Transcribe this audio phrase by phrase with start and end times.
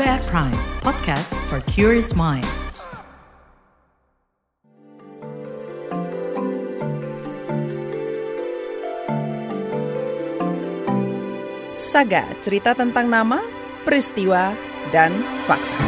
[0.00, 2.48] KBR Prime, podcast for curious mind.
[11.76, 13.44] Saga, cerita tentang nama,
[13.84, 14.56] peristiwa,
[14.88, 15.84] dan fakta.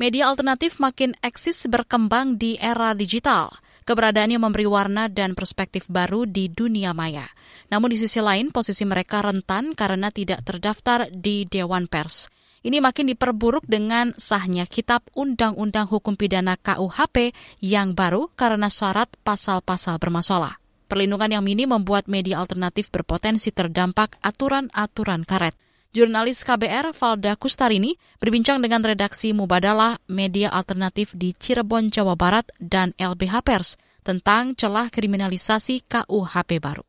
[0.00, 3.52] Media alternatif makin eksis berkembang di era digital.
[3.82, 7.26] Keberadaannya memberi warna dan perspektif baru di dunia maya.
[7.66, 12.30] Namun di sisi lain, posisi mereka rentan karena tidak terdaftar di Dewan Pers.
[12.62, 19.98] Ini makin diperburuk dengan sahnya Kitab Undang-Undang Hukum Pidana KUHP yang baru karena syarat pasal-pasal
[19.98, 20.62] bermasalah.
[20.86, 25.58] Perlindungan yang minim membuat media alternatif berpotensi terdampak aturan-aturan karet.
[25.92, 32.96] Jurnalis KBR Valda Kustarini berbincang dengan redaksi Mubadalah Media Alternatif di Cirebon, Jawa Barat dan
[32.96, 36.80] LBH Pers tentang celah kriminalisasi KUHP baru.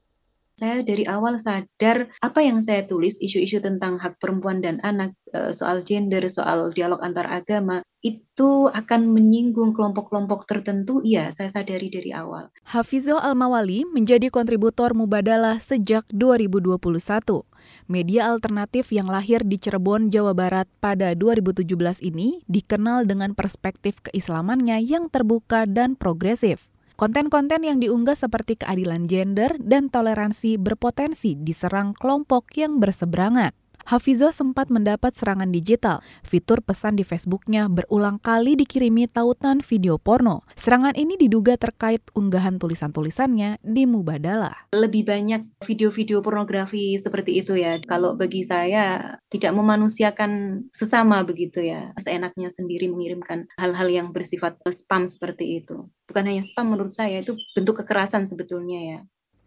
[0.55, 5.52] Saya dari awal sadar apa yang saya tulis, isu-isu tentang hak perempuan dan anak, eh,
[5.52, 12.16] soal gender, soal dialog antar agama, itu akan menyinggung kelompok-kelompok tertentu, iya saya sadari dari
[12.16, 12.47] awal.
[12.72, 17.44] Hafizul Al-Mawali menjadi kontributor Mubadalah sejak 2021.
[17.92, 21.67] Media alternatif yang lahir di Cirebon, Jawa Barat pada 2017
[22.00, 26.72] ini dikenal dengan perspektif keislamannya yang terbuka dan progresif.
[26.94, 33.52] Konten-konten yang diunggah seperti keadilan gender dan toleransi berpotensi diserang kelompok yang berseberangan.
[33.84, 36.00] Hafizo sempat mendapat serangan digital.
[36.23, 40.48] Fitur pesan di Facebooknya berulang kali dikirimi tautan video porno.
[40.56, 44.72] Serangan ini diduga terkait unggahan tulisan-tulisannya di Mubadala.
[44.72, 47.78] Lebih banyak video-video pornografi seperti itu ya.
[47.84, 51.92] Kalau bagi saya tidak memanusiakan sesama begitu ya.
[52.00, 55.92] Seenaknya sendiri mengirimkan hal-hal yang bersifat spam seperti itu.
[56.08, 59.00] Bukan hanya spam menurut saya, itu bentuk kekerasan sebetulnya ya.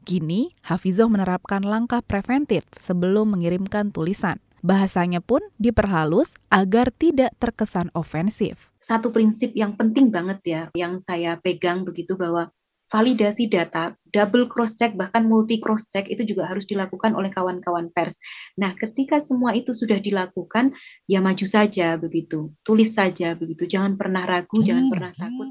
[0.06, 4.39] Kini, Hafizoh menerapkan langkah preventif sebelum mengirimkan tulisan.
[4.62, 8.70] Bahasanya pun diperhalus agar tidak terkesan ofensif.
[8.78, 12.55] Satu prinsip yang penting banget ya, yang saya pegang begitu bahwa
[12.86, 17.90] validasi data, double cross check bahkan multi cross check itu juga harus dilakukan oleh kawan-kawan
[17.90, 18.22] pers.
[18.55, 20.70] Nah, ketika semua itu sudah dilakukan,
[21.11, 25.50] ya maju saja begitu, tulis saja begitu, jangan pernah ragu, jangan pernah takut.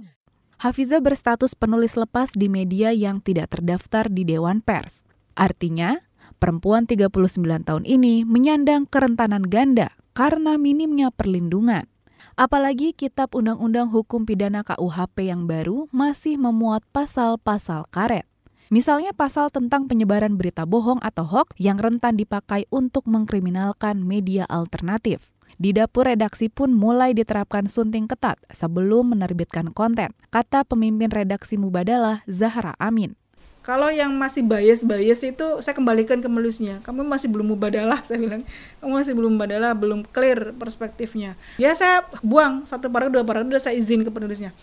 [0.65, 5.05] Hafiza berstatus penulis lepas di media yang tidak terdaftar di Dewan Pers.
[5.37, 6.01] Artinya,
[6.41, 11.85] perempuan 39 tahun ini menyandang kerentanan ganda karena minimnya perlindungan.
[12.33, 18.25] Apalagi Kitab Undang-Undang Hukum Pidana KUHP yang baru masih memuat pasal-pasal karet.
[18.73, 25.34] Misalnya pasal tentang penyebaran berita bohong atau hoax yang rentan dipakai untuk mengkriminalkan media alternatif.
[25.55, 32.27] Di dapur redaksi pun mulai diterapkan sunting ketat sebelum menerbitkan konten, kata pemimpin redaksi Mubadalah
[32.27, 33.15] Zahra Amin.
[33.65, 36.85] Kalau yang masih bias-bias itu saya kembalikan ke menulisnya.
[36.85, 38.45] Kamu masih belum mubadalah, saya bilang.
[38.77, 41.33] Kamu masih belum mubadalah, belum clear perspektifnya.
[41.57, 44.53] Ya saya buang satu paragraf, dua paragraf, saya izin ke penulisnya.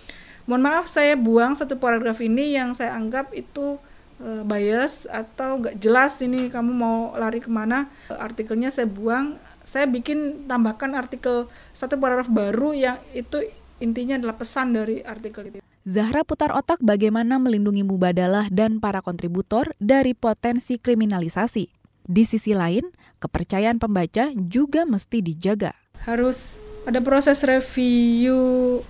[0.46, 3.78] Mohon maaf saya buang satu paragraf ini yang saya anggap itu
[4.22, 7.90] uh, bias atau nggak jelas ini kamu mau lari ke mana.
[8.06, 13.42] Artikelnya saya buang, saya bikin tambahkan artikel satu paragraf baru yang itu
[13.82, 15.58] intinya adalah pesan dari artikel itu.
[15.82, 21.66] Zahra putar otak bagaimana melindungi mubadalah dan para kontributor dari potensi kriminalisasi.
[22.06, 22.86] Di sisi lain,
[23.18, 25.74] kepercayaan pembaca juga mesti dijaga.
[26.06, 28.34] Harus ada proses review,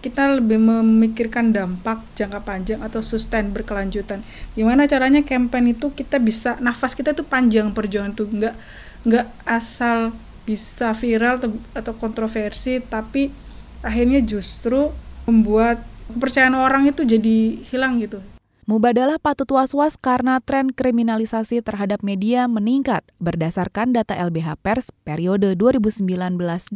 [0.00, 4.24] kita lebih memikirkan dampak jangka panjang atau sustain berkelanjutan.
[4.56, 8.56] Gimana caranya campaign itu kita bisa nafas kita itu panjang perjuangan itu nggak
[9.04, 13.30] nggak asal bisa viral atau, atau kontroversi tapi
[13.82, 14.90] akhirnya justru
[15.26, 18.18] membuat kepercayaan orang itu jadi hilang gitu.
[18.62, 26.70] Mubadalah patut was-was karena tren kriminalisasi terhadap media meningkat berdasarkan data LBH Pers periode 2019-2022.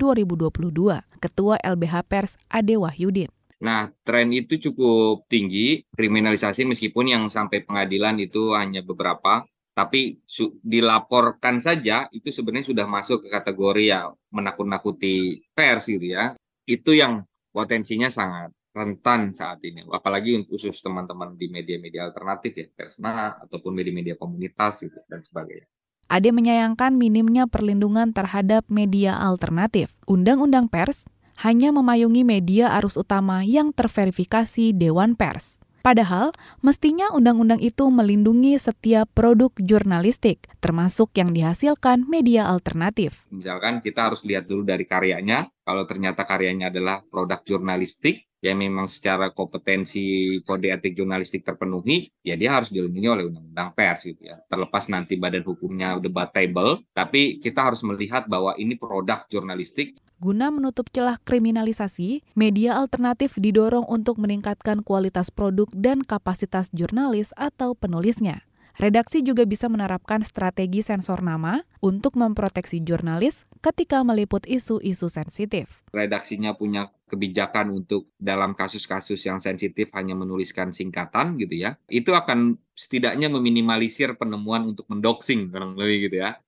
[1.23, 3.31] Ketua LBH Pers Ade Wahyudin.
[3.63, 9.47] Nah, tren itu cukup tinggi, kriminalisasi meskipun yang sampai pengadilan itu hanya beberapa,
[9.77, 10.17] tapi
[10.65, 16.33] dilaporkan saja itu sebenarnya sudah masuk ke kategori ya menakut-nakuti pers gitu ya.
[16.65, 19.85] Itu yang potensinya sangat rentan saat ini.
[19.93, 25.69] Apalagi untuk khusus teman-teman di media-media alternatif ya, persna ataupun media-media komunitas gitu dan sebagainya.
[26.09, 29.93] Ade menyayangkan minimnya perlindungan terhadap media alternatif.
[30.09, 31.05] Undang-undang pers
[31.45, 35.61] hanya memayungi media arus utama yang terverifikasi Dewan Pers.
[35.87, 36.35] Padahal,
[36.67, 43.23] mestinya undang-undang itu melindungi setiap produk jurnalistik, termasuk yang dihasilkan media alternatif.
[43.31, 48.91] Misalkan kita harus lihat dulu dari karyanya, kalau ternyata karyanya adalah produk jurnalistik, ya memang
[48.91, 54.43] secara kompetensi kode etik jurnalistik terpenuhi, ya dia harus dilindungi oleh undang-undang pers gitu ya.
[54.51, 60.89] Terlepas nanti badan hukumnya debatable, tapi kita harus melihat bahwa ini produk jurnalistik Guna menutup
[60.89, 68.41] celah kriminalisasi, media alternatif didorong untuk meningkatkan kualitas produk dan kapasitas jurnalis atau penulisnya.
[68.81, 75.85] Redaksi juga bisa menerapkan strategi sensor nama untuk memproteksi jurnalis ketika meliput isu-isu sensitif.
[75.93, 81.77] Redaksinya punya kebijakan untuk dalam kasus-kasus yang sensitif hanya menuliskan singkatan gitu ya.
[81.93, 86.41] Itu akan setidaknya meminimalisir penemuan untuk mendoxing kurang lebih gitu ya.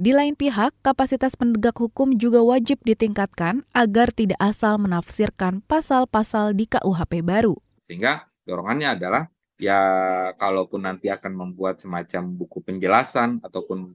[0.00, 6.64] Di lain pihak, kapasitas penegak hukum juga wajib ditingkatkan agar tidak asal menafsirkan pasal-pasal di
[6.64, 7.52] KUHP baru.
[7.84, 9.28] Sehingga dorongannya adalah
[9.60, 9.76] ya
[10.40, 13.92] kalaupun nanti akan membuat semacam buku penjelasan ataupun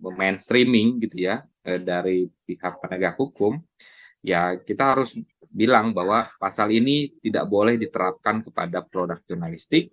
[0.00, 3.60] mainstreaming gitu ya eh, dari pihak penegak hukum,
[4.24, 5.12] ya kita harus
[5.52, 9.92] bilang bahwa pasal ini tidak boleh diterapkan kepada produk jurnalistik,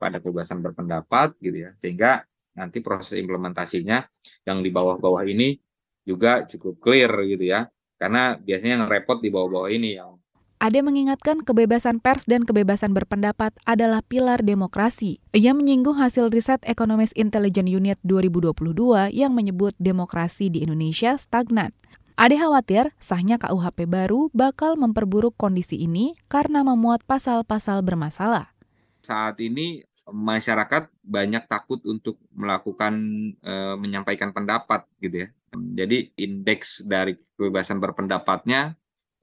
[0.00, 2.24] pada kebebasan berpendapat gitu ya, sehingga
[2.54, 4.02] nanti proses implementasinya
[4.46, 5.58] yang di bawah-bawah ini
[6.06, 7.66] juga cukup clear gitu ya.
[7.94, 10.18] Karena biasanya yang repot di bawah-bawah ini yang
[10.64, 15.20] Ade mengingatkan kebebasan pers dan kebebasan berpendapat adalah pilar demokrasi.
[15.36, 21.76] Ia menyinggung hasil riset Economist Intelligence Unit 2022 yang menyebut demokrasi di Indonesia stagnan.
[22.16, 28.56] Ade khawatir sahnya KUHP baru bakal memperburuk kondisi ini karena memuat pasal-pasal bermasalah.
[29.04, 32.94] Saat ini masyarakat banyak takut untuk melakukan
[33.40, 35.28] e, menyampaikan pendapat gitu ya.
[35.54, 38.74] Jadi indeks dari kebebasan berpendapatnya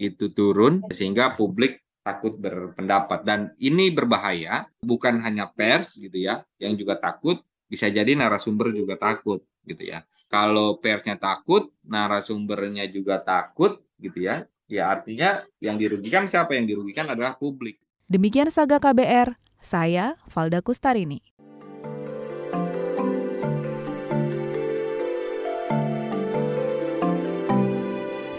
[0.02, 6.74] itu turun sehingga publik takut berpendapat dan ini berbahaya bukan hanya pers gitu ya yang
[6.74, 10.04] juga takut bisa jadi narasumber juga takut gitu ya.
[10.28, 14.44] Kalau persnya takut, narasumbernya juga takut gitu ya.
[14.72, 16.56] Ya artinya yang dirugikan siapa?
[16.56, 17.80] Yang dirugikan adalah publik.
[18.12, 21.22] Demikian Saga KBR, saya Valda Kustarini.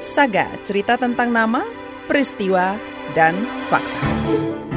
[0.03, 1.65] Saga, cerita tentang nama,
[2.05, 2.77] peristiwa,
[3.17, 3.33] dan
[3.73, 4.72] fakta.